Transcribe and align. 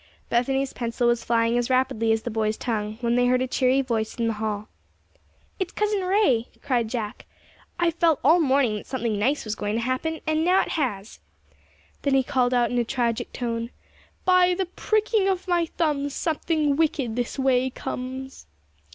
Bethany's 0.29 0.73
pencil 0.73 1.07
was 1.07 1.23
flying 1.23 1.59
as 1.59 1.69
rapidly 1.69 2.11
as 2.11 2.23
the 2.23 2.31
boy's 2.31 2.57
tongue, 2.57 2.97
when 3.01 3.13
they 3.13 3.27
heard 3.27 3.39
a 3.39 3.45
cheery 3.45 3.81
voice 3.83 4.15
in 4.15 4.25
the 4.25 4.33
hall. 4.33 4.67
"It's 5.59 5.71
Cousin 5.71 6.01
Ray!" 6.01 6.47
cried 6.63 6.87
Jack. 6.87 7.27
"I 7.77 7.85
have 7.85 7.93
felt 7.93 8.19
all 8.23 8.39
morning 8.39 8.77
that 8.77 8.87
something 8.87 9.19
nice 9.19 9.45
was 9.45 9.53
going 9.53 9.75
to 9.75 9.81
happen, 9.81 10.19
and 10.25 10.43
now 10.43 10.59
it 10.63 10.69
has." 10.69 11.19
Then 12.01 12.15
he 12.15 12.23
called 12.23 12.51
out 12.51 12.71
in 12.71 12.79
a 12.79 12.83
tragic 12.83 13.31
tone, 13.31 13.69
"'By 14.25 14.55
the 14.55 14.65
pricking 14.65 15.27
of 15.27 15.47
my 15.47 15.67
thumbs, 15.67 16.15
something 16.15 16.75
wicked 16.77 17.15
this 17.15 17.37
way 17.37 17.69
comes.'" 17.69 18.47